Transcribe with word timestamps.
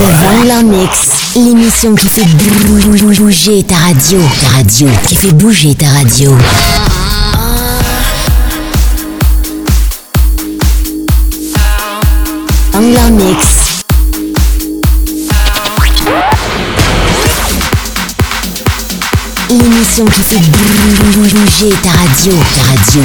Vangler 0.00 0.62
Mix, 0.62 1.34
l'émission 1.34 1.94
qui 1.96 2.06
fait 2.06 2.24
bouger 2.24 3.64
ta 3.64 3.74
radio. 3.74 4.20
Ta 4.40 4.56
radio, 4.56 4.88
qui 5.08 5.16
fait 5.16 5.32
bouger 5.32 5.74
ta 5.74 5.88
radio. 5.88 6.36
Vangler 12.72 13.10
Mix. 13.10 13.82
L'émission 19.50 20.04
qui 20.04 20.22
fait 20.22 20.40
bouger 21.12 21.70
ta 21.82 21.90
radio. 21.90 22.32
Ta 22.54 22.62
radio. 22.70 23.02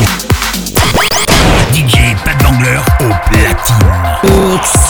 DJ 1.74 2.16
Pat 2.24 2.44
Bangler 2.44 2.80
au 3.00 3.10
platine. 3.30 4.52
Mix. 4.52 4.83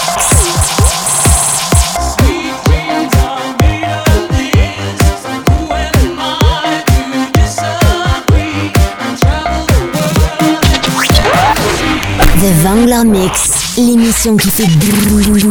Mix, 13.05 13.75
l'émission 13.77 14.37
qui 14.37 14.49
fait 14.49 14.67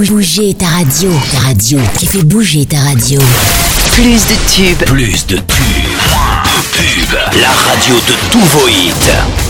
bouger 0.06 0.54
ta 0.54 0.66
radio. 0.66 1.10
Ta 1.32 1.38
radio, 1.40 1.78
qui 1.98 2.06
fait 2.06 2.22
bouger 2.22 2.64
ta 2.64 2.78
radio. 2.78 3.20
Plus 3.92 4.26
de 4.26 4.34
tubes. 4.54 4.84
Plus 4.86 5.26
de 5.26 5.36
tubes. 5.36 5.46
De 6.46 6.62
pubs. 6.72 7.40
La 7.40 7.50
radio 7.50 7.94
de 7.94 8.14
tous 8.30 8.58
vos 8.58 8.68
hits. 8.68 9.41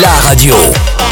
La 0.00 0.18
radio. 0.22 1.03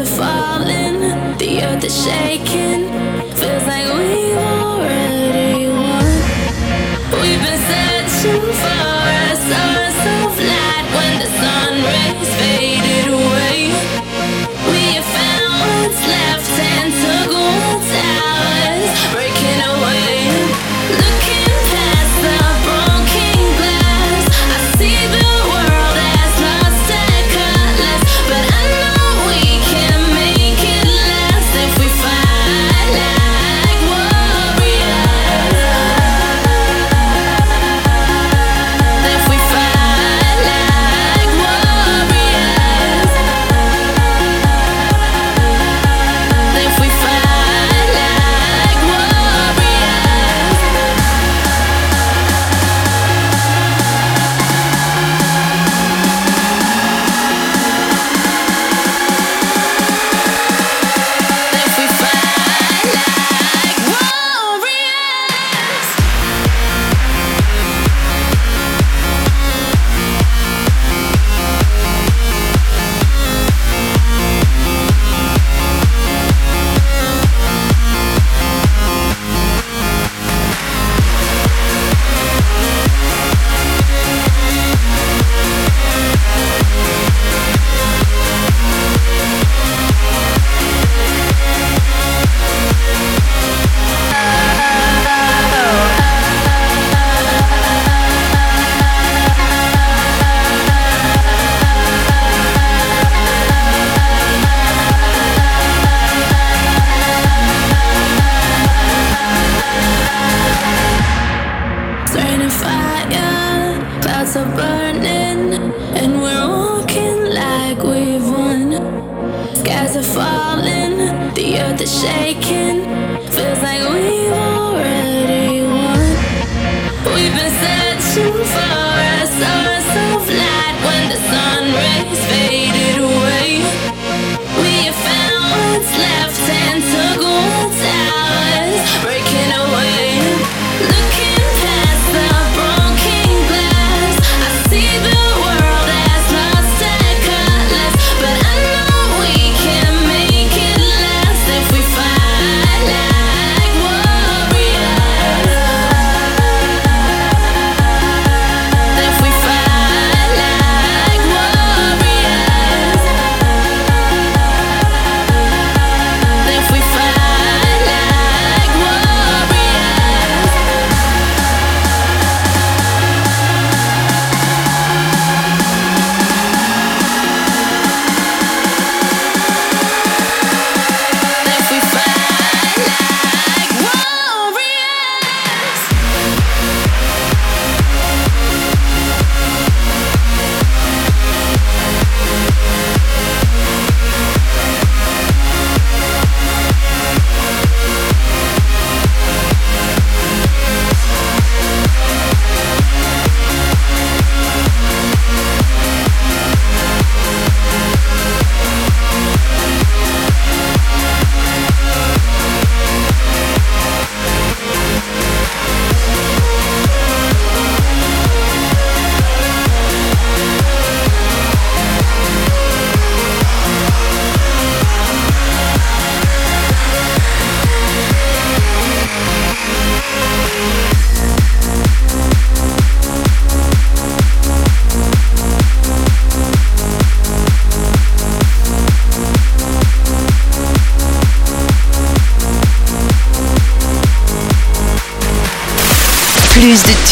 are 0.00 0.06
falling, 0.06 1.00
the 1.36 1.62
earth 1.62 1.84
is 1.84 2.04
shaking. 2.04 2.88
Feels 3.34 3.66
like 3.66 3.86
we 3.98 4.19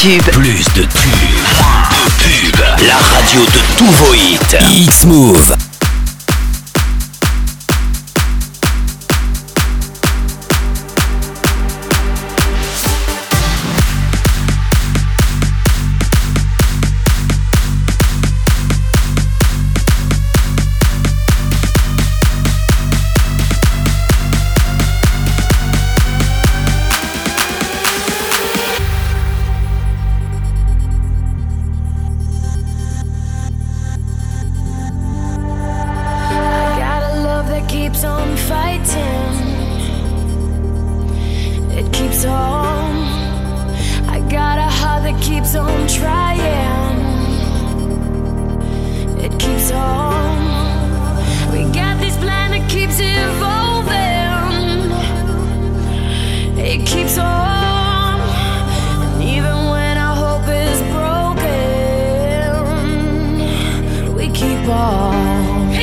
Plus 0.01 0.65
de 0.77 0.83
tubes. 0.83 0.87
De 2.21 2.51
pubs. 2.53 2.87
La 2.87 2.95
radio 2.95 3.41
de 3.47 3.77
tous 3.77 3.91
vos 3.97 4.15
hits. 4.15 4.57
X-Move. 4.87 5.68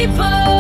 people. 0.07 0.54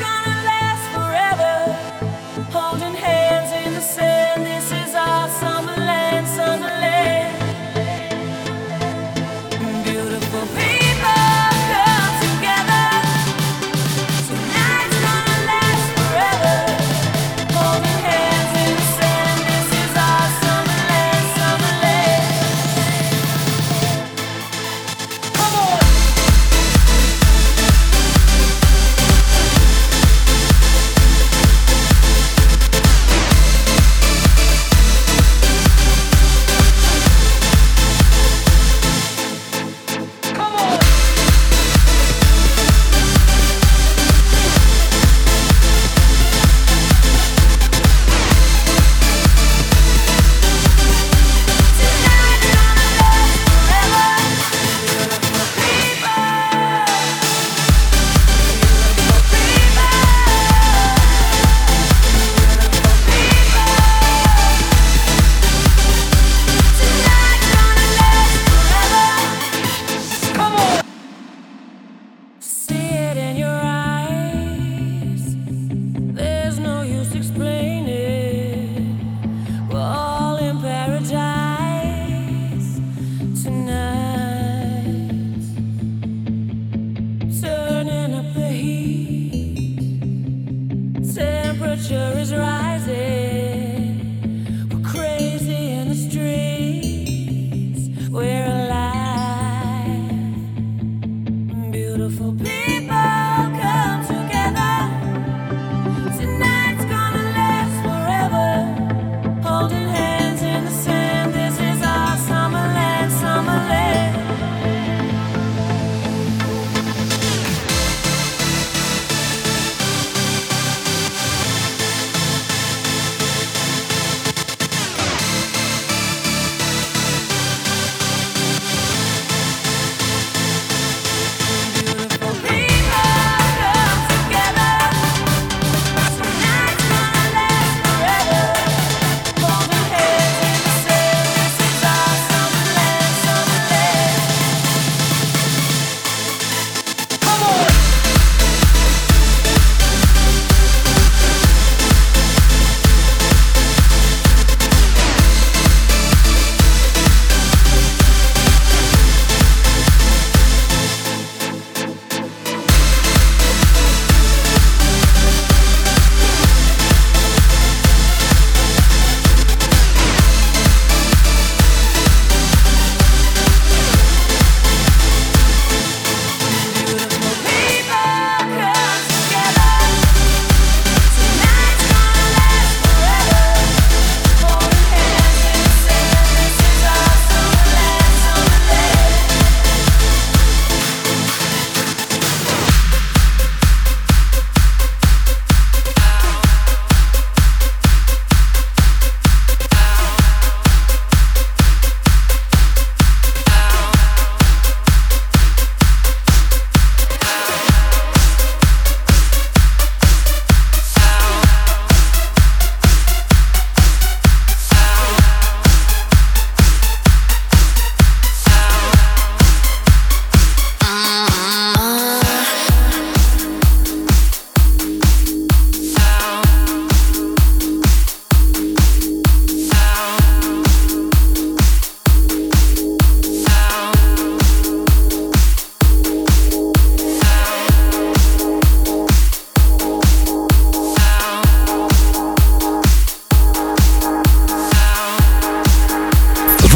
gone. 0.00 0.21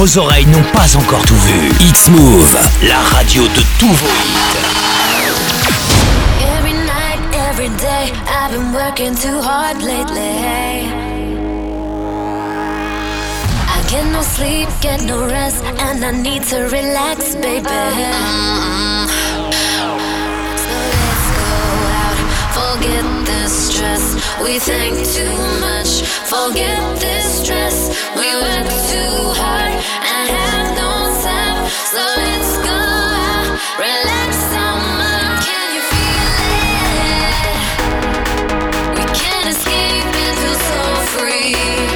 vos 0.06 0.18
oreilles 0.18 0.46
n'ont 0.46 0.62
pas 0.72 0.96
encore 0.96 1.24
tout 1.24 1.34
vu. 1.34 1.68
It's 1.80 2.08
Move, 2.08 2.58
la 2.82 2.98
radio 3.16 3.42
de 3.42 3.62
tous 3.78 3.86
vos 3.86 4.06
hits. 4.24 4.56
Every 6.58 6.74
night, 6.74 7.18
every 7.50 7.70
day, 7.70 8.12
I've 8.28 8.52
been 8.52 8.72
working 8.72 9.14
too 9.16 9.40
hard 9.40 9.82
lately. 9.82 10.88
I 13.68 13.82
get 13.88 14.04
no 14.12 14.22
sleep, 14.22 14.68
get 14.80 15.02
no 15.02 15.26
rest, 15.26 15.64
and 15.64 16.04
I 16.04 16.12
need 16.12 16.44
to 16.50 16.68
relax, 16.68 17.34
baby. 17.36 19.15
We 24.42 24.58
think 24.58 25.04
too 25.06 25.36
much, 25.60 26.02
forget 26.02 27.00
this 27.00 27.42
stress. 27.42 27.88
We 28.14 28.34
work 28.36 28.68
too 28.92 29.32
hard 29.40 29.72
and 29.72 30.30
have 30.30 30.76
no 30.76 31.10
time, 31.24 31.68
so 31.92 32.02
let's 32.16 32.56
go 32.58 32.70
out, 32.70 33.58
relax 33.78 34.36
some 34.52 34.82
more. 35.00 35.40
Can 35.40 35.68
you 35.74 35.82
feel 35.92 36.30
it? 37.16 37.56
We 38.94 39.04
can't 39.16 39.48
escape 39.48 40.14
it, 40.24 40.34
feel 40.38 40.58
so 40.70 40.80
free. 41.16 41.95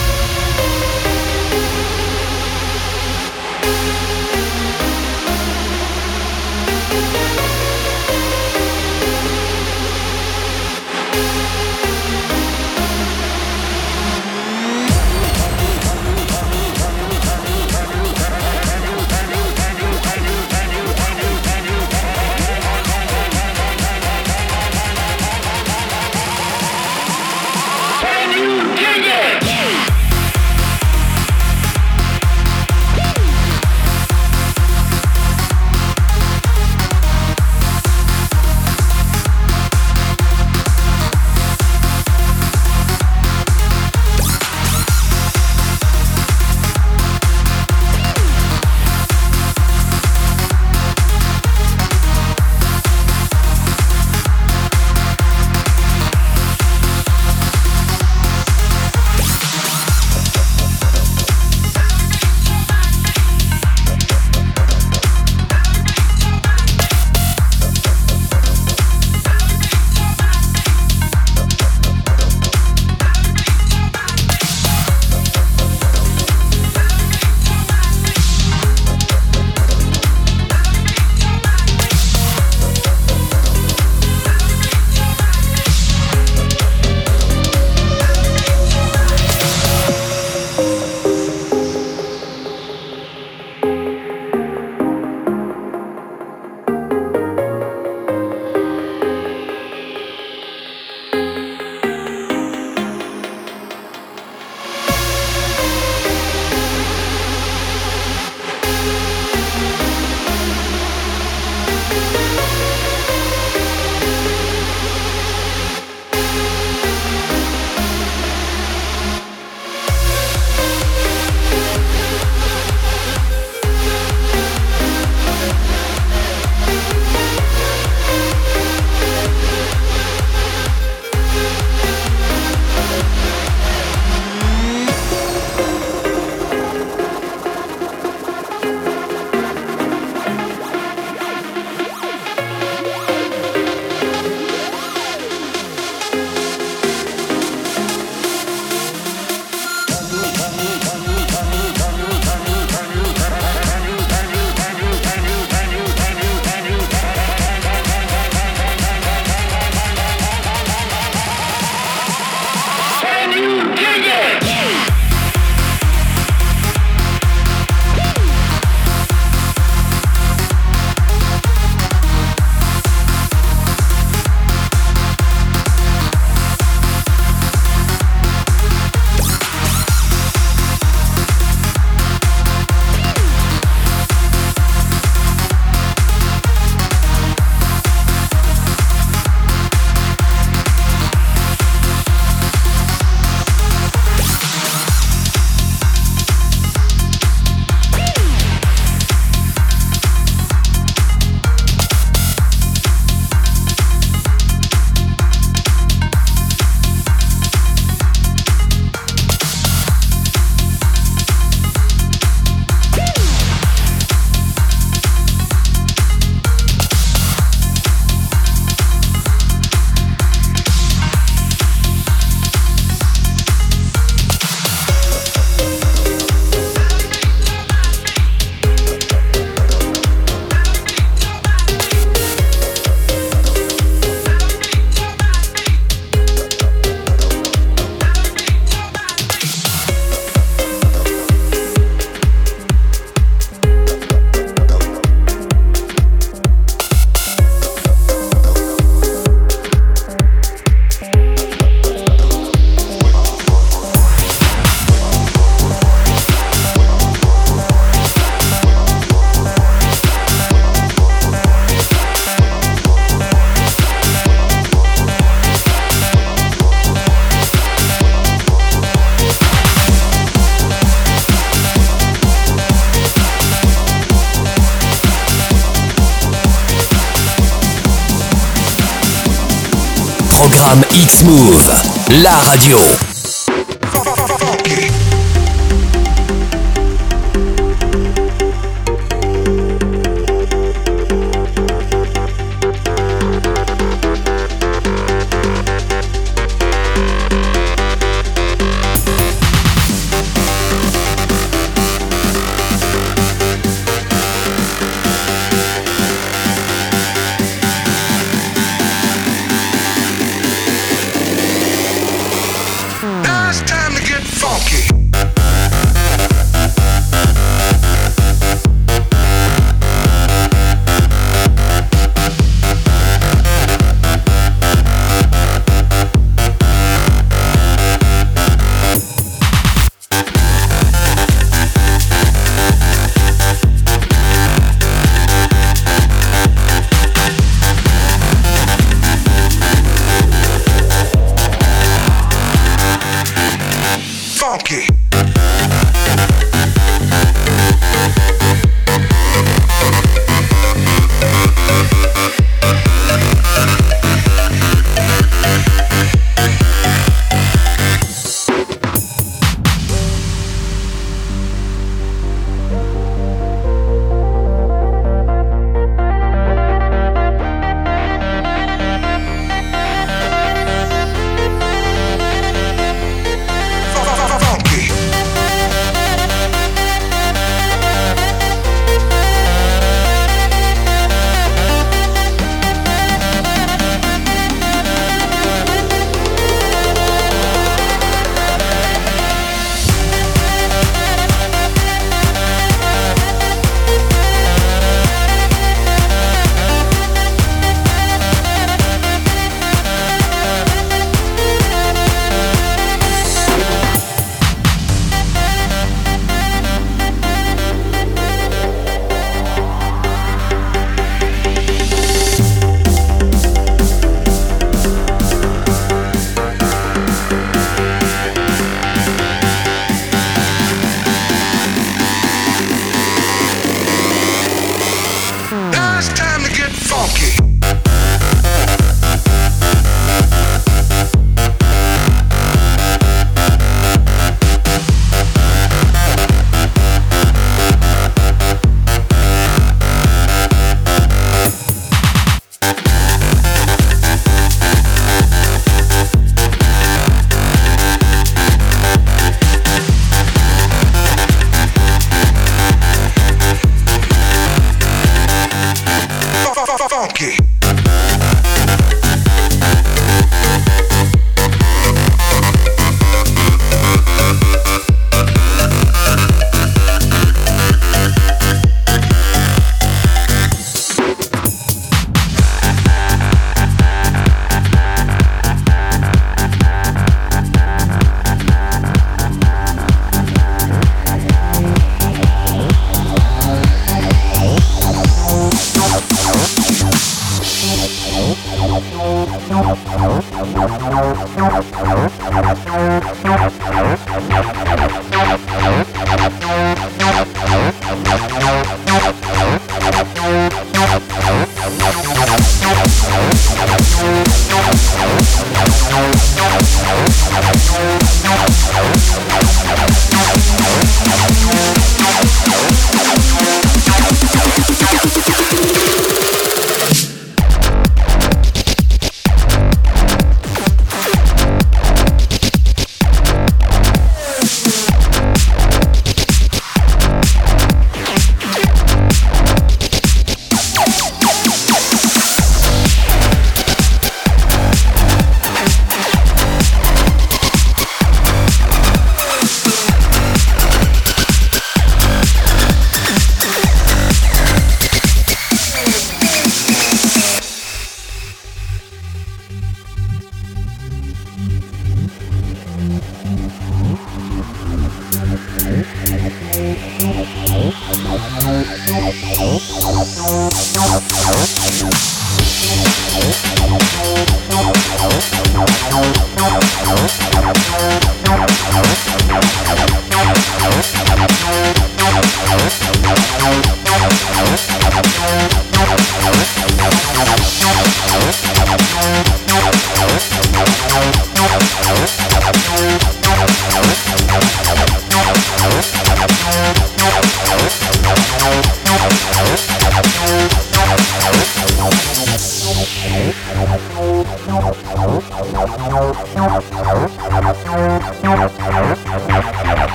La 282.31 282.39
radio. 282.39 283.00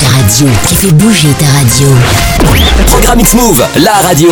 ta 0.00 0.08
radio, 0.08 0.46
qui 0.68 0.74
fait 0.74 0.92
bouger 0.92 1.28
ta 1.38 1.46
radio. 1.46 1.88
Programme 2.86 3.20
X-Move, 3.20 3.64
la 3.76 3.94
radio. 3.94 4.30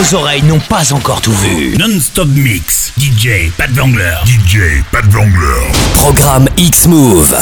vos 0.00 0.14
oreilles 0.14 0.42
n'ont 0.42 0.60
pas 0.60 0.92
encore 0.92 1.20
tout 1.20 1.32
vu. 1.32 1.76
Non-stop 1.76 2.28
mix. 2.28 2.92
DJ, 2.98 3.50
Pat 3.56 3.70
Vangler. 3.70 4.16
DJ, 4.24 4.82
Pat 4.90 5.04
Vangler. 5.06 5.66
Programme 5.94 6.48
X-Move. 6.56 7.36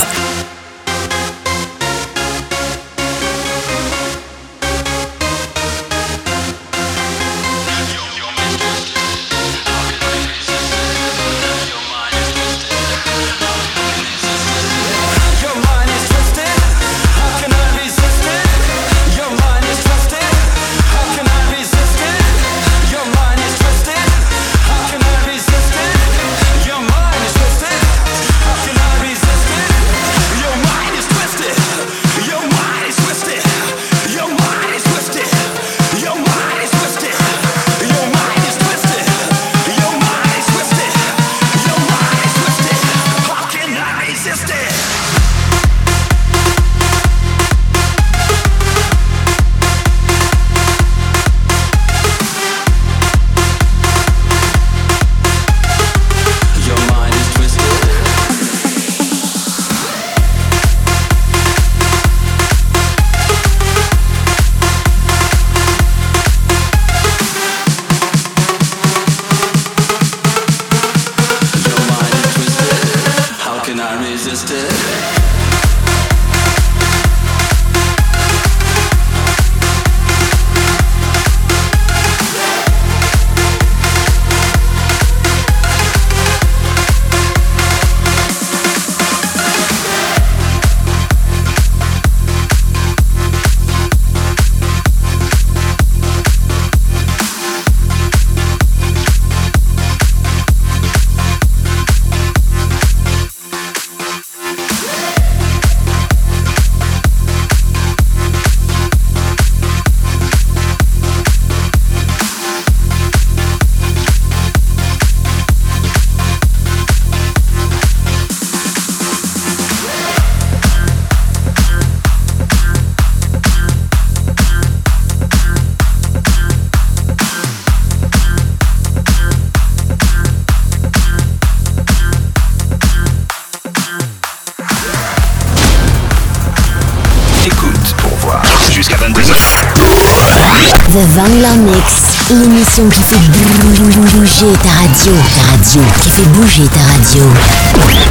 Radio. 144.99 145.13
Ta 145.13 145.43
radio, 145.53 145.83
qui 146.03 146.11
fait 146.11 146.29
bouger 146.31 146.67
ta 146.67 146.81
radio. 146.81 147.23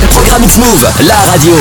Programme 0.09 0.43
X-Move, 0.43 0.87
la 1.05 1.15
radio. 1.31 1.53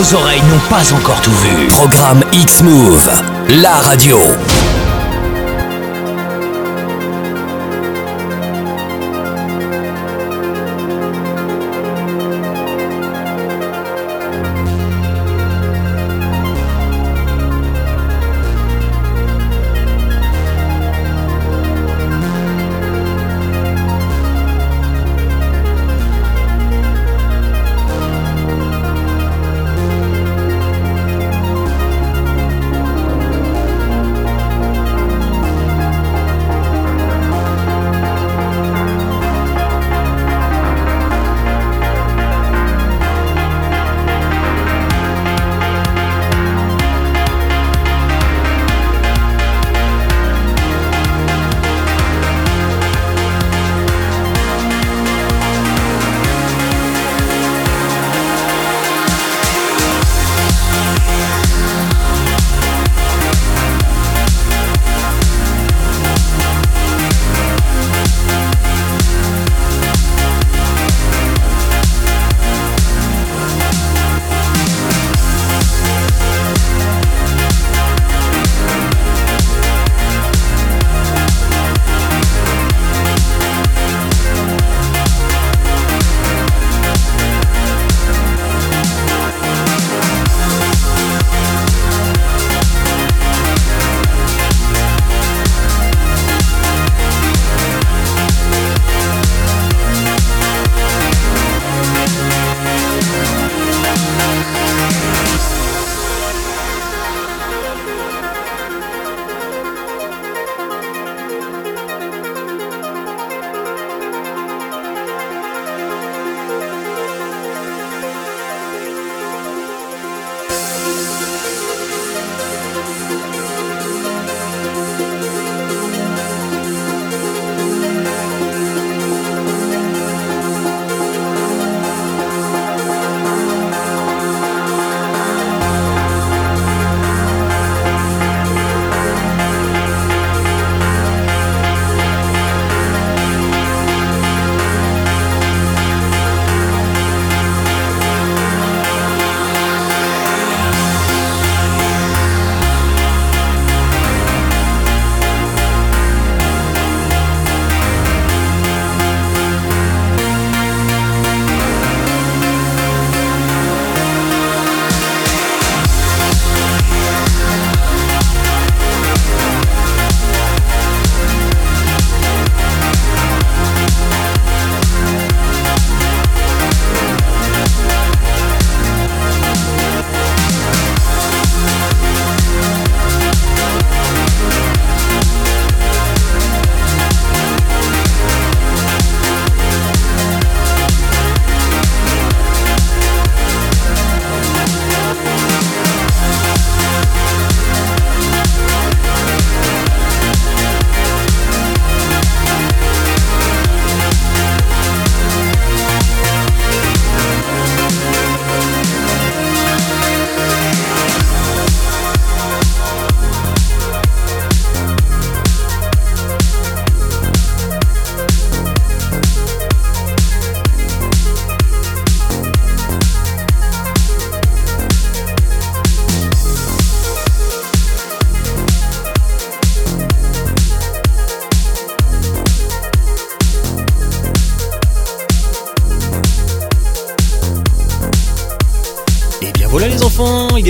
vos 0.00 0.14
oreilles 0.14 0.42
n'ont 0.42 0.68
pas 0.70 0.92
encore 0.94 1.20
tout 1.20 1.30
vu. 1.30 1.66
Programme 1.68 2.24
X-Move, 2.32 3.10
la 3.48 3.74
radio. 3.74 4.18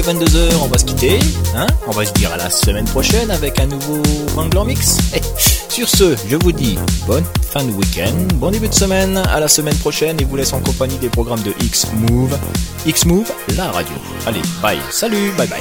Est 0.00 0.12
22h, 0.12 0.50
on 0.62 0.68
va 0.68 0.78
se 0.78 0.84
quitter. 0.84 1.18
Hein 1.54 1.66
on 1.86 1.90
va 1.90 2.04
se 2.04 2.12
dire 2.12 2.32
à 2.32 2.36
la 2.36 2.48
semaine 2.48 2.84
prochaine 2.86 3.30
avec 3.30 3.58
un 3.60 3.66
nouveau 3.66 4.02
Bangler 4.34 4.64
Mix. 4.64 4.98
Eh, 5.14 5.20
sur 5.68 5.88
ce, 5.88 6.16
je 6.28 6.36
vous 6.36 6.52
dis 6.52 6.78
bonne 7.06 7.24
fin 7.50 7.64
de 7.64 7.70
week-end, 7.72 8.14
bon 8.36 8.50
début 8.50 8.68
de 8.68 8.74
semaine, 8.74 9.16
à 9.16 9.40
la 9.40 9.48
semaine 9.48 9.76
prochaine 9.76 10.20
et 10.20 10.24
vous 10.24 10.36
laisse 10.36 10.52
en 10.52 10.60
compagnie 10.60 10.98
des 10.98 11.08
programmes 11.08 11.42
de 11.42 11.52
X-Move. 11.60 12.38
X-Move, 12.86 13.30
la 13.56 13.70
radio. 13.70 13.94
Allez, 14.26 14.42
bye, 14.62 14.78
salut, 14.90 15.32
bye 15.36 15.48
bye. 15.48 15.60